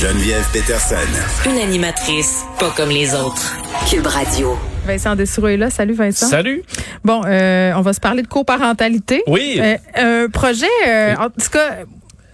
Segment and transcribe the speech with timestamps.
[0.00, 0.96] Geneviève Peterson.
[1.44, 3.54] Une animatrice pas comme les autres.
[3.90, 4.56] Cube Radio.
[4.86, 5.68] Vincent Dessoureau est là.
[5.68, 6.26] Salut Vincent.
[6.26, 6.62] Salut.
[7.04, 9.22] Bon, euh, on va se parler de coparentalité.
[9.26, 9.60] Oui.
[9.60, 11.80] Euh, un projet, euh, en tout cas,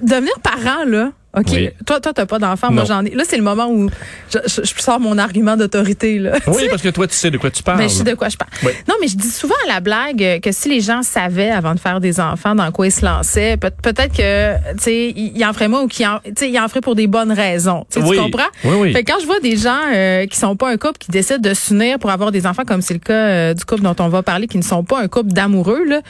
[0.01, 1.11] devenir parent, là.
[1.37, 1.47] OK?
[1.53, 1.71] Oui.
[1.87, 2.71] Toi, toi, t'as pas d'enfant.
[2.71, 3.11] Moi, j'en ai.
[3.11, 3.89] Là, c'est le moment où
[4.33, 6.33] je, je- je sors mon argument d'autorité, là.
[6.47, 7.79] Oui, parce que toi, tu sais de quoi tu parles.
[7.79, 8.51] Ben, je sais de quoi je parle.
[8.65, 8.73] Oui.
[8.89, 11.81] Non, mais je dis souvent à la blague que si les gens savaient avant de
[11.81, 15.53] faire des enfants dans quoi ils se lançaient, peut- peut-être que, tu sais, ils en
[15.53, 17.87] feraient moins ou qu'ils en, tu sais, ils en feraient pour des bonnes raisons.
[17.93, 18.17] Tu sais, Oui.
[18.17, 18.49] tu comprends?
[18.65, 18.93] Oui, oui.
[18.93, 21.39] Fait que quand je vois des gens euh, qui sont pas un couple, qui décident
[21.39, 24.09] de s'unir pour avoir des enfants, comme c'est le cas euh, du couple dont on
[24.09, 26.01] va parler, qui ne sont pas un couple d'amoureux, là,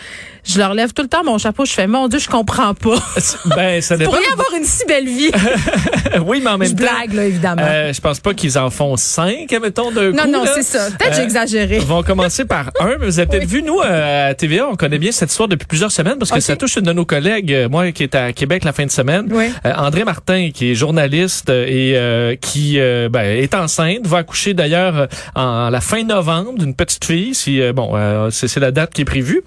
[0.45, 1.65] je leur lève tout le temps mon chapeau.
[1.65, 2.97] Je fais, mon Dieu, je comprends pas.
[3.57, 4.13] Ben, ça dépend.
[4.13, 5.16] avoir une si belle vie.
[6.27, 6.79] oui, mais en même je temps.
[6.79, 7.63] blague, là, évidemment.
[7.65, 10.31] euh, je pense pas qu'ils en font cinq, mettons, d'un non, coup.
[10.31, 10.51] non, là.
[10.55, 10.87] c'est ça.
[10.91, 11.79] Peut-être que Euh, j'ai exagéré.
[11.89, 13.61] On va commencer par un, mais vous avez peut-être Oui.
[13.61, 16.41] vu, nous, euh, à TVA, on connaît bien cette histoire depuis plusieurs semaines parce que
[16.41, 18.91] ça touche une de nos collègues, euh, moi qui est à Québec la fin de
[18.91, 19.27] semaine.
[19.31, 19.51] Oui.
[19.65, 22.79] Euh, André Martin, qui est journaliste euh, et euh, qui
[23.11, 27.35] ben, est enceinte, va accoucher d'ailleurs euh, en la fin novembre d'une petite fille.
[27.35, 29.43] Si euh, bon, euh, c'est la date qui est prévue.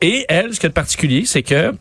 [0.00, 1.72] Et elle, ce qui est particulier, c'est que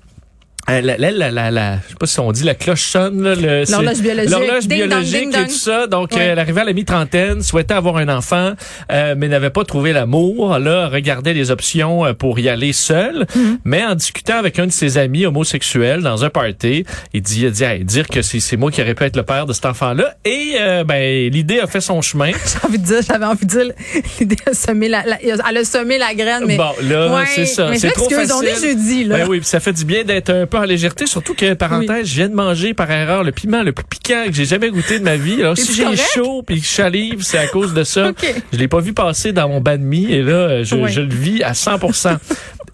[0.68, 4.00] la, la, la, la, la- je sais pas si on dit la cloche sonne, L'horloge
[4.00, 4.30] biologique.
[4.30, 5.88] L'horloge biologique et tout ça.
[5.88, 8.52] Donc, euh, elle arrivait à la mi-trentaine, souhaitait avoir un enfant,
[8.92, 10.58] euh, mais n'avait pas trouvé l'amour.
[10.60, 13.26] Là, regardait les options euh, pour y aller seule.
[13.36, 13.58] Mm-hmm.
[13.66, 17.52] Mais en discutant avec un de ses amis homosexuels dans un party, il dit, il
[17.52, 19.66] dit Hey, dire que c'est c'est moi qui aurais pu être le père de cet
[19.66, 20.16] enfant-là.
[20.26, 22.32] Et euh, ben, l'idée a fait son chemin.
[22.46, 23.72] J'ai envie de dire, j'avais envie de dire,
[24.20, 26.58] l'idée a semé la, elle a semé la graine, mais.
[26.58, 27.72] bon, là, Ouais, c'est ça.
[27.76, 28.50] C'est trop m'excuse, on facile.
[28.50, 29.18] est jeudi, là.
[29.20, 32.16] Ben oui, ça fait du bien d'être un peu en légèreté, surtout que, parenthèse, je
[32.16, 35.04] viens de manger par erreur le piment le plus piquant que j'ai jamais goûté de
[35.04, 35.42] ma vie.
[35.42, 38.10] Alors, si j'ai chaud puis que je salive, c'est à cause de ça.
[38.10, 38.26] OK.
[38.52, 41.44] Je l'ai pas vu passer dans mon bas de mie et là, je, le vis
[41.44, 42.18] à 100%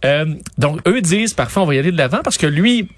[0.06, 0.26] Euh,
[0.58, 2.90] Donc, eux disent, parfois, on va y aller de l'avant parce que lui,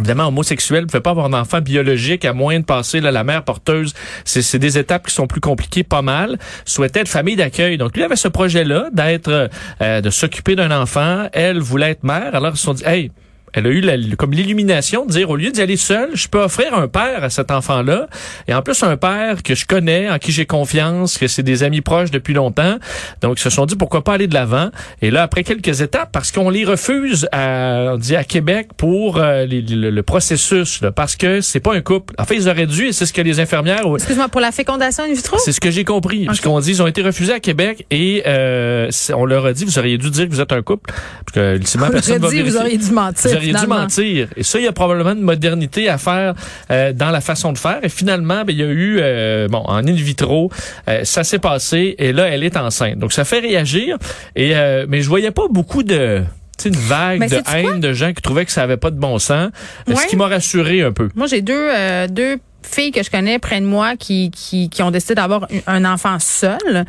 [0.00, 3.42] Évidemment, homosexuel ne peut pas avoir d'enfant biologique à moins de passer là, la mère
[3.42, 3.94] porteuse.
[4.24, 6.38] C'est c'est des étapes qui sont plus compliquées, pas mal.
[6.64, 7.78] Souhaitait être famille d'accueil.
[7.78, 11.26] Donc, lui avait ce projet-là d'être, euh, de s'occuper d'un enfant.
[11.32, 12.32] Elle voulait être mère.
[12.36, 13.10] Alors, ils se sont dit, hey,
[13.52, 16.40] elle a eu la- comme l'illumination de dire, au lieu d'y aller seule, je peux
[16.40, 18.08] offrir un père à cet enfant-là.
[18.46, 21.62] Et en plus, un père que je connais, en qui j'ai confiance, que c'est des
[21.62, 22.78] amis proches depuis longtemps.
[23.20, 24.70] Donc, ils se sont dit, pourquoi pas aller de l'avant?
[25.02, 29.18] Et là, après quelques étapes, parce qu'on les refuse à, on dit à Québec pour
[29.18, 32.14] euh, les- le, le processus, là, parce que c'est pas un couple.
[32.18, 33.82] En fait, ils auraient dû, et c'est ce que les infirmières...
[33.94, 35.36] Excuse-moi, pour la fécondation in vitro?
[35.38, 36.26] C'est ce que j'ai compris.
[36.26, 39.64] Parce qu'on dit, ils ont été refusés à Québec et euh, on leur a dit,
[39.64, 40.90] vous auriez dû dire que vous êtes un couple.
[41.24, 43.37] Parce que, ultimement, On personne aurait va dit, vous auriez dû mentir.
[43.38, 44.28] Auriez dû mentir.
[44.36, 46.34] Et ça, il y a probablement une modernité à faire
[46.70, 47.78] euh, dans la façon de faire.
[47.82, 50.50] Et finalement, ben, il y a eu, euh, bon, en in vitro,
[50.88, 52.98] euh, ça s'est passé et là, elle est enceinte.
[52.98, 53.96] Donc, ça fait réagir.
[54.36, 54.54] Et
[54.88, 56.24] mais je voyais pas beaucoup de
[56.66, 59.18] une vague Mais de haine de gens qui trouvaient que ça avait pas de bon
[59.18, 59.50] sens.
[59.86, 59.96] Ouais.
[59.96, 61.08] Ce qui m'a rassuré un peu.
[61.14, 64.82] Moi, j'ai deux, euh, deux filles que je connais près de moi qui, qui, qui
[64.82, 66.84] ont décidé d'avoir un enfant seul.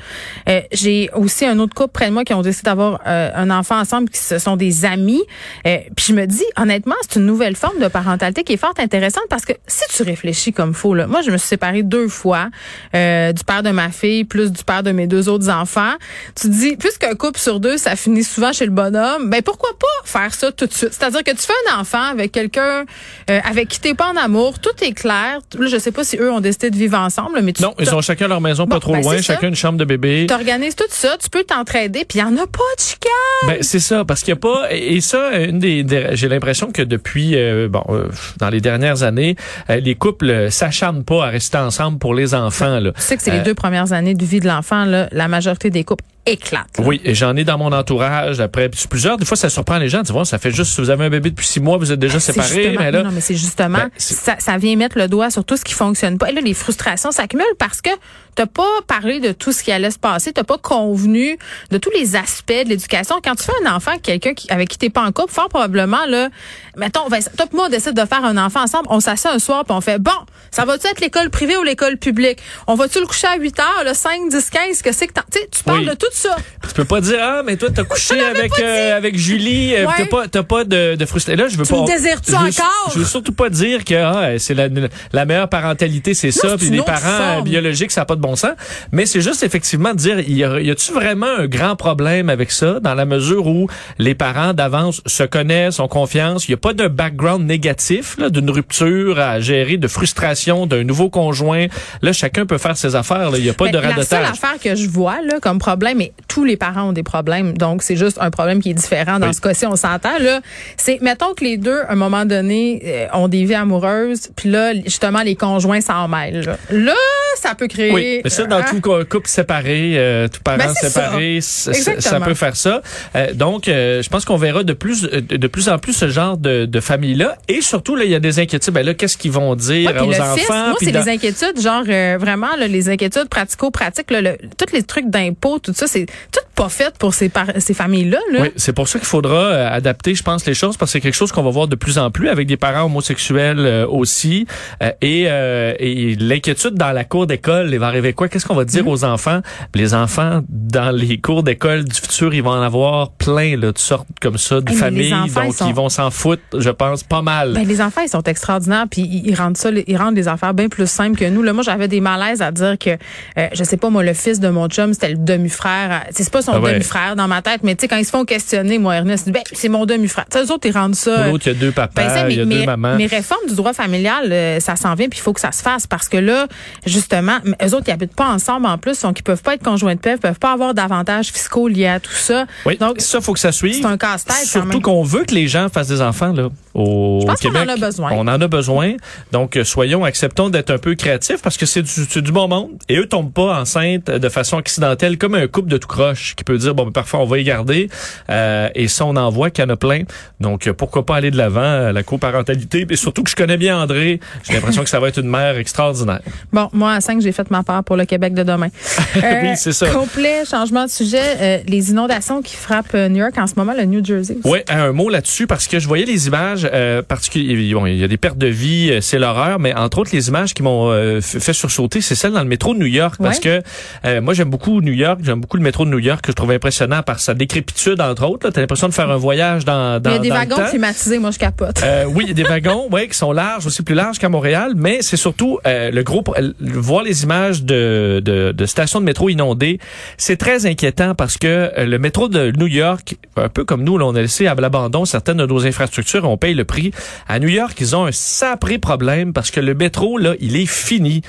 [0.48, 3.50] Euh, j'ai aussi un autre couple près de moi qui ont décidé d'avoir euh, un
[3.50, 5.22] enfant ensemble, qui ce sont des amis.
[5.66, 8.74] Euh, puis je me dis, honnêtement, c'est une nouvelle forme de parentalité qui est fort
[8.78, 12.08] intéressante parce que si tu réfléchis comme faut, là, moi, je me suis séparée deux
[12.08, 12.50] fois
[12.96, 15.94] euh, du père de ma fille plus du père de mes deux autres enfants.
[16.36, 19.70] Tu te dis, puisqu'un couple sur deux, ça finit souvent chez le bonhomme, ben pourquoi
[19.80, 20.94] pas faire ça tout de suite?
[20.94, 22.86] C'est-à-dire que tu fais un enfant avec quelqu'un
[23.28, 25.40] avec qui t'es pas en amour, tout est clair.
[25.60, 27.94] Là, je sais pas si eux ont décidé de vivre ensemble, mais tu Non, ils
[27.94, 29.22] ont chacun leur maison, Bon, pas trop ben, loin, ça.
[29.22, 30.26] chacun une chambre de bébé.
[30.28, 33.10] T'organises tout ça, tu peux t'entraider, puis il y en a pas de chicane.
[33.48, 36.72] Ben c'est ça parce qu'il y a pas et ça une des, des- j'ai l'impression
[36.72, 38.08] que depuis euh, bon euh,
[38.40, 39.36] dans les dernières années
[39.70, 42.92] euh, les couples s'acharnent pas à rester ensemble pour les enfants là.
[42.92, 45.70] Tu sais que c'est les deux premières années de vie de l'enfant, là, la majorité
[45.70, 46.78] des couples éclate.
[46.78, 46.84] là.
[46.86, 49.18] Oui, et j'en ai dans mon entourage après plusieurs.
[49.18, 50.04] Des fois, ça surprend les gens.
[50.04, 52.20] Tu vois, ça fait juste, vous avez un bébé depuis six mois, vous êtes déjà
[52.20, 52.76] C'est séparés.
[52.78, 55.58] Mais là, non, mais c'est justement, Ben, ça, ça vient mettre le doigt sur tout
[55.58, 56.30] ce qui fonctionne pas.
[56.30, 57.90] Et là, les frustrations s'accumulent parce que
[58.36, 61.38] t'as pas parlé de tout ce qui allait se passer, t'as pas convenu
[61.72, 63.16] de tous les aspects de l'éducation.
[63.24, 65.50] Quand tu fais un enfant avec quelqu'un qui, avec qui t'es pas en couple, fort
[65.50, 66.30] probablement, là,
[66.78, 69.40] mettons, Vincent, toi et moi, on décide de faire un enfant ensemble, on s'assied un
[69.40, 70.12] soir puis on fait, bon,
[70.52, 72.40] ça va-tu être l'école privée ou l'école publique?
[72.68, 75.64] On va-tu le coucher à 8 heures, le 5, 10, 15, que c'est que tu
[75.66, 75.86] parles Oui.
[75.86, 76.36] de tout ça.
[76.68, 79.94] tu peux pas dire, ah, mais toi, t'as couché avec, euh, avec Julie, euh, Ouais.
[79.98, 81.44] t'as pas, t'as pas de, de frustration.
[81.44, 81.82] Là, je veux Tu pas.
[81.82, 82.92] me désires-tu je veux- encore?
[82.94, 84.68] Je veux surtout pas dire que, ah, c'est la,
[85.14, 87.44] la meilleure parentalité, c'est ça, puis les parents euh, forme.
[87.46, 88.52] biologiques, ça n'a pas de bon sens.
[88.92, 92.94] Mais c'est juste effectivement de dire, y a-tu vraiment un grand problème avec ça, dans
[92.94, 93.68] la mesure où
[93.98, 98.30] les parents d'avance se connaissent, ont confiance, il y a pas de background négatif, là,
[98.30, 101.68] d'une rupture à gérer, de frustration d'un nouveau conjoint.
[102.02, 103.38] Là, chacun peut faire ses affaires, là.
[103.38, 103.92] Il y a pas de La seule
[104.24, 104.30] radotage.
[104.32, 106.02] affaire que je vois là, comme problème,
[106.40, 109.28] tous les parents ont des problèmes, donc c'est juste un problème qui est différent dans
[109.28, 109.34] Oui.
[109.34, 110.18] ce cas-ci, on s'entend.
[110.22, 110.40] là.
[110.78, 114.50] C'est, mettons que les deux, à un moment donné, euh, ont des vies amoureuses, puis
[114.50, 116.46] là, justement, les conjoints s'en mêlent.
[116.46, 116.94] Là, Là,
[117.36, 117.92] ça peut créer...
[117.92, 122.20] Oui, mais ça, dans euh, tout cou- couple séparé, euh, tout parent Ben, séparé, ça
[122.22, 122.82] peut faire ça.
[123.18, 126.08] Euh, donc, euh, je pense qu'on verra de plus euh, de plus en plus ce
[126.08, 127.38] genre de, de famille-là.
[127.50, 128.74] Et surtout, là, il y a des inquiétudes.
[128.74, 130.68] Ben là, qu'est-ce qu'ils vont dire Ouais, aux le enfants?
[130.70, 134.74] moi, c'est dans- les inquiétudes, genre euh, vraiment là, les inquiétudes pratico-pratiques, là, le- tous
[134.74, 138.20] les trucs d'impôts, tout ça, c'est tout pas fait pour ces, par- ces familles-là.
[138.34, 138.40] Là.
[138.42, 141.02] Oui, c'est pour ça qu'il faudra euh, adapter, je pense, les choses, parce que c'est
[141.02, 144.46] quelque chose qu'on va voir de plus en plus avec des parents homosexuels euh, aussi.
[144.84, 148.28] Euh, et euh, et l'inquiétude dans la cour d'école, il va arriver quoi?
[148.28, 149.42] Qu'est-ce qu'on va dire aux enfants?
[149.76, 153.78] Les enfants, dans les cours d'école du futur, ils vont en avoir plein, là, de
[153.78, 155.14] sortes comme ça, de Hey, familles.
[155.14, 157.54] enfants, Donc, ils sont- ils vont s'en foutre, je pense, pas mal.
[157.54, 160.54] Ben, les enfants, ils sont extraordinaires, puis ils, ils rendent ça, ils rendent les affaires
[160.54, 161.42] bien plus simples que nous.
[161.42, 162.90] Là, moi, j'avais des malaises à dire que,
[163.38, 166.04] euh, je sais pas, moi, le fils de mon chum, c'était le demi-frère.
[166.10, 166.74] À- C'est pas son Ah ouais.
[166.74, 169.42] demi-frère dans ma tête, mais tu sais, quand ils se font questionner, moi, Ernest, ben,
[169.52, 170.26] c'est mon demi-frère.
[170.36, 171.28] Eux autres, ils rendent ça.
[171.28, 172.96] L'autre, il y a deux papas, ben, ça, il y a mais, deux mamans.
[172.98, 175.62] mais réforme du droit familial, euh, ça s'en vient, puis il faut que ça se
[175.62, 176.48] fasse parce que là,
[176.86, 179.96] justement, eux autres, ils habitent pas ensemble en plus, donc ils peuvent pas être conjoints
[179.96, 182.46] de paix, ils peuvent pas avoir d'avantages fiscaux liés à tout ça.
[182.66, 183.76] Oui, Donc, ça, faut que ça suive.
[183.82, 187.26] c'est un casse-tête Surtout qu'on veut que les gens fassent des enfants là, au Je
[187.26, 187.70] pense qu'on Québec.
[187.70, 188.12] en a besoin.
[188.14, 188.94] On en a besoin.
[189.32, 191.82] Donc, euh, soyons, acceptons d'être un peu créatifs parce que c'est
[192.22, 192.70] du, bon monde.
[192.90, 196.44] Et eux tombent pas enceintes de façon accidentelle comme un couple de tout croche qui
[196.44, 197.90] peut dire, bon, ben, parfois, on va y garder.
[198.30, 200.04] Euh, et ça, on en voit qu'il y en a plein.
[200.40, 202.86] Donc, euh, pourquoi pas aller de l'avant à la coparentalité.
[202.90, 204.20] Et surtout que je connais bien André.
[204.44, 206.22] J'ai l'impression que ça va être une mère extraordinaire.
[206.54, 208.70] Bon, moi, à 5, j'ai fait ma part pour le Québec de demain.
[209.24, 209.90] Euh, Oui, c'est ça.
[209.90, 211.22] Complet changement de sujet.
[211.40, 214.36] euh, les inondations qui frappent euh, New York en ce moment, le New Jersey.
[214.38, 214.48] aussi.
[214.50, 217.80] Oui, un mot là-dessus parce que je voyais les images euh, particulières.
[217.80, 220.28] Bon, il y a des pertes de vie, euh, c'est l'horreur, mais entre autres les
[220.30, 223.40] images qui m'ont euh, fait sursauter, c'est celles dans le métro de New York parce
[223.40, 223.62] que
[224.06, 226.36] euh, moi j'aime beaucoup New York, j'aime beaucoup le métro de New York que je
[226.36, 228.50] trouve impressionnant par sa décrépitude entre autres.
[228.50, 231.32] T'as l'impression de faire un voyage dans dans Il y a des wagons climatisés, moi,
[231.32, 231.82] je capote.
[231.84, 234.30] Euh, oui, il y a des wagons, ouais, qui sont larges, aussi plus larges qu'à
[234.30, 236.24] Montréal, mais c'est surtout euh, le gros.
[236.38, 239.80] euh, voir les images de, de, de stations de métro inondées,
[240.18, 243.98] c'est très inquiétant parce que euh, le métro de New York, un peu comme nous,
[243.98, 246.92] là, on a laissé à l'abandon certaines de nos infrastructures, on paye le prix.
[247.28, 250.66] À New York, ils ont un sapré problème parce que le métro là, il est
[250.66, 251.22] fini.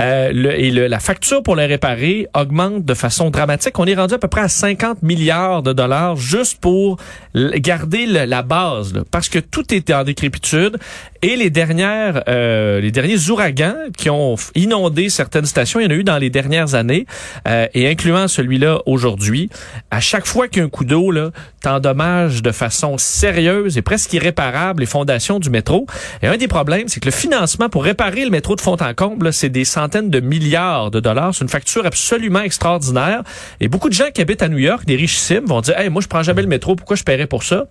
[0.00, 3.78] Euh, le- et le- la facture pour le réparer augmente de façon dramatique.
[3.78, 6.96] On est rendu à peu près à 50 milliards de dollars juste pour
[7.34, 10.78] garder la base, parce que tout était en décrépitude.
[11.24, 15.90] Et les dernières, euh, les derniers ouragans qui ont inondé certaines stations, il y en
[15.90, 17.06] a eu dans les dernières années,
[17.46, 19.48] euh, et incluant celui-là aujourd'hui.
[19.92, 21.30] À chaque fois qu'il y a un coup d'eau, là,
[21.60, 25.86] t'endommages de façon sérieuse et presque irréparable les fondations du métro.
[26.22, 28.92] Et un des problèmes, c'est que le financement pour réparer le métro de fond en
[28.92, 31.36] comble, là, c'est des centaines de milliards de dollars.
[31.36, 33.22] C'est une facture absolument extraordinaire.
[33.60, 36.02] Et beaucoup de gens qui habitent à New York, des richissimes, vont dire, hey, moi,
[36.02, 37.66] je prends jamais le métro, pourquoi je paierais pour ça?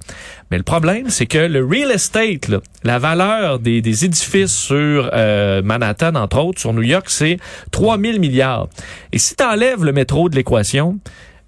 [0.52, 5.10] Mais le problème, c'est que le real estate, là, la valeur des, des édifices sur
[5.14, 7.38] euh, Manhattan, entre autres, sur New York, c'est
[7.72, 8.68] 3000 milliards.
[9.12, 11.00] Et si tu enlèves le métro de l'équation,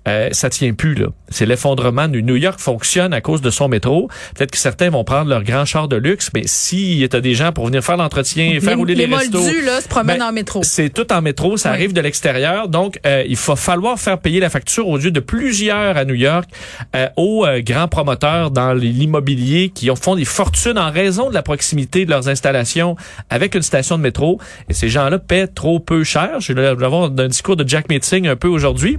[0.07, 1.07] euh, ça tient plus là.
[1.29, 2.07] C'est l'effondrement.
[2.07, 4.09] de New York fonctionne à cause de son métro.
[4.35, 7.51] Peut-être que certains vont prendre leur grand char de luxe, mais si t'as des gens
[7.51, 10.31] pour venir faire l'entretien, faire rouler les, les restos, moldus, là, se promènent ben, en
[10.31, 10.61] métro.
[10.63, 11.75] c'est tout en métro, ça Oui.
[11.75, 12.67] arrive de l'extérieur.
[12.67, 16.15] Donc, euh, il va falloir faire payer la facture aux yeux de plusieurs à New
[16.15, 16.49] York
[16.95, 21.33] euh, aux euh, grands promoteurs dans l'immobilier qui ont, font des fortunes en raison de
[21.33, 22.95] la proximité de leurs installations
[23.29, 24.39] avec une station de métro.
[24.69, 26.39] Et ces gens-là paient trop peu cher.
[26.39, 28.97] Je vais avoir un discours de Jack Meeting un peu aujourd'hui.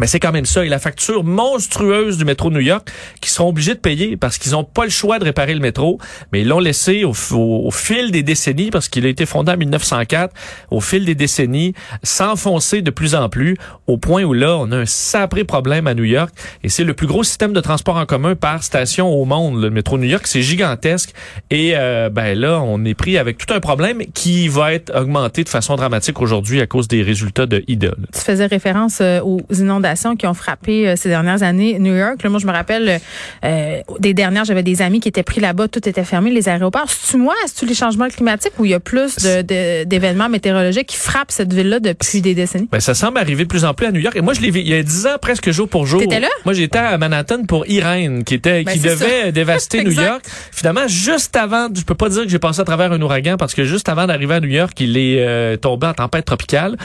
[0.00, 0.64] Mais c'est quand même ça.
[0.64, 4.52] Et la facture monstrueuse du métro New York, qui seront obligés de payer parce qu'ils
[4.52, 5.98] n'ont pas le choix de réparer le métro,
[6.32, 9.52] mais ils l'ont laissé au, au- au fil des décennies, parce qu'il a été fondé
[9.52, 10.34] en 1904,
[10.70, 14.78] au fil des décennies, s'enfoncer de plus en plus, au point où là, on a
[14.78, 16.30] un sapré problème à New York.
[16.64, 19.70] Et c'est le plus gros système de transport en commun par station au monde, le
[19.70, 20.26] métro New York.
[20.26, 21.12] C'est gigantesque.
[21.50, 25.44] Et euh, ben là, on est pris avec tout un problème qui va être augmenté
[25.44, 27.92] de façon dramatique aujourd'hui à cause des résultats de IDA.
[28.12, 29.83] Tu faisais référence euh, aux inondations
[30.18, 32.22] qui ont frappé euh, ces dernières années New York.
[32.22, 33.00] Là, moi, je me rappelle
[33.44, 36.86] euh, des dernières, j'avais des amis qui étaient pris là-bas, tout était fermé, les aéroports.
[36.88, 40.86] C'est-tu moi, c'est-tu les changements climatiques ou il y a plus de- de- d'événements météorologiques
[40.88, 42.68] qui frappent cette ville-là depuis des décennies?
[42.72, 44.16] Ben, ça semble arriver de plus en plus à New York.
[44.16, 46.00] Et moi, je l'ai vu il y a 10 ans, presque jour pour jour.
[46.00, 46.28] T'étais là?
[46.44, 49.92] Moi, j'étais à Manhattan pour Irène, qui était, Ben, qui devait dévaster New.
[49.92, 50.22] York.
[50.52, 53.54] Finalement, juste avant, je peux pas dire que j'ai passé à travers un ouragan parce
[53.54, 56.76] que juste avant d'arriver à New York, il est euh, tombé en tempête tropicale.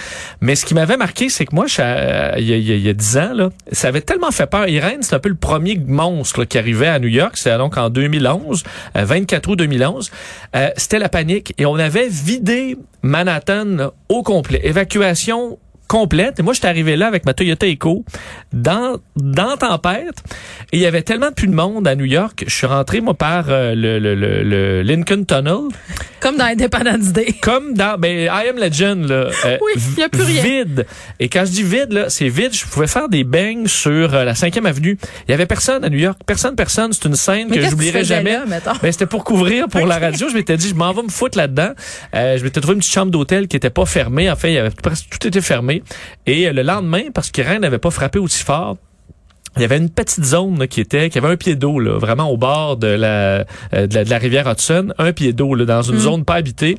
[0.41, 1.79] Mais ce qui m'avait marqué, c'est que moi, je
[2.39, 4.67] il y, a, il y a 10 ans, là, ça avait tellement fait peur.
[4.67, 7.37] Irène, c'est un peu le premier monstre qui arrivait à New York.
[7.37, 8.63] C'était donc en 2011,
[8.95, 10.11] euh, 24 août 2011.
[10.55, 14.61] Euh, C'était la panique et on avait vidé Manhattan au complet.
[14.63, 15.57] Évacuation
[15.89, 16.39] complète.
[16.39, 18.05] Et moi, j'étais arrivé là avec ma Toyota Echo
[18.53, 20.23] dans, dans tempête.
[20.71, 22.45] Et il y avait tellement plus de monde à New York.
[22.47, 25.67] Je suis rentré, moi, par euh, le, le, le, le Lincoln Tunnel.
[26.21, 27.33] Comme dans Independence Day.
[27.41, 29.29] Comme dans ben, I Am Legend, là.
[29.45, 30.43] euh, Oui, il y a plus rien.
[30.43, 30.85] Vide.
[31.19, 32.53] Et quand je dis vide, là, c'est vide.
[32.53, 34.97] Je pouvais faire des bangs sur euh, la 5e avenue.
[35.27, 36.19] Il y avait personne à New York.
[36.25, 36.93] Personne, personne.
[36.93, 38.37] C'est une scène Mais que j'oublierai jamais.
[38.47, 38.73] mettons?
[38.81, 40.27] Ben, c'était pour couvrir pour la radio.
[40.29, 41.71] Je m'étais dit, je m'en vais me foutre là-dedans.
[42.13, 44.29] Euh, je m'étais trouvé une petite chambre d'hôtel qui était pas fermée.
[44.29, 45.78] En fait, il y avait presque tout était fermé.
[46.25, 48.77] Et le lendemain, parce que rien n'avait pas frappé aussi fort,
[49.55, 51.97] il y avait une petite zone là, qui était qui avait un pied d'eau là,
[51.97, 55.55] vraiment au bord de la, euh, de la de la rivière Hudson, un pied d'eau
[55.55, 55.99] là, dans une Mm.
[55.99, 56.77] zone pas habitée.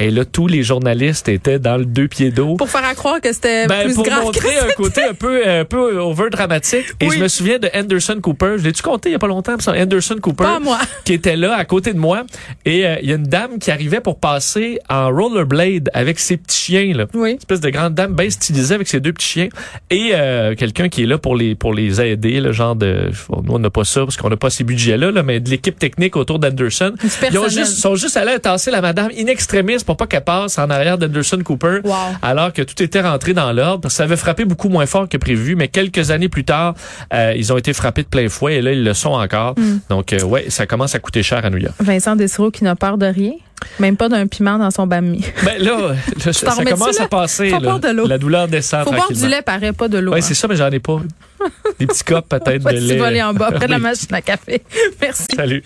[0.00, 2.56] Et là, tous les journalistes étaient dans le deux pieds d'eau.
[2.56, 5.14] Pour faire à croire que c'était Ben, plus pour grave montrer que un côté un
[5.14, 6.86] peu un peu over dramatique.
[7.00, 7.16] Et Oui.
[7.18, 8.54] je me souviens de Anderson Cooper.
[8.58, 9.56] Je l'ai-tu compté il y a pas longtemps?
[9.66, 10.78] Anderson Cooper Pas moi.
[11.04, 12.24] qui était là à côté de moi.
[12.64, 16.36] Et euh, il y a une dame qui arrivait pour passer en rollerblade avec ses
[16.36, 16.92] petits chiens.
[16.94, 17.06] Là.
[17.14, 17.32] Oui.
[17.32, 19.48] Une espèce de grande dame bien stylisée avec ses deux petits chiens.
[19.90, 23.10] Et euh, quelqu'un qui est là pour les pour les aider, le genre de...
[23.44, 25.78] Nous, on n'a pas ça parce qu'on n'a pas ces budgets-là, là, mais de l'équipe
[25.78, 26.94] technique autour d'Anderson.
[27.30, 30.56] Ils ont juste, sont juste allés tasser la madame in extremis pour pas qu'elle passe
[30.56, 31.80] en arrière d'Anderson Cooper.
[31.82, 31.94] Wow.
[32.22, 33.90] Alors que tout était rentré dans l'ordre.
[33.90, 36.74] Ça avait frappé beaucoup moins fort que prévu, mais quelques années plus tard,
[37.12, 39.58] euh, ils ont été frappés de plein fouet et là, ils le sont encore.
[39.58, 39.78] Mm.
[39.88, 41.74] Donc, euh, ouais, ça commence à coûter cher à New York.
[41.80, 43.32] Vincent Dessureau qui n'a peur de rien.
[43.80, 45.24] Même pas d'un piment dans son bami.
[45.44, 45.94] Ben là,
[46.24, 47.48] là, ça, commence à passer.
[47.48, 47.60] Faut là.
[47.60, 48.06] boire de l'eau.
[48.06, 50.12] La douleur descend Faut boire du lait, paraît pas de l'eau.
[50.12, 50.22] Ouais, hein.
[50.22, 51.00] c'est ça, mais j'en ai pas.
[51.80, 52.96] Des petits copes peut-être de lait.
[52.96, 54.62] volé en bas, près de la machine à café.
[55.00, 55.26] Merci.
[55.34, 55.64] Salut.